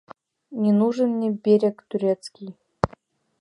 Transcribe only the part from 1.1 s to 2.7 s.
мне берег турецкий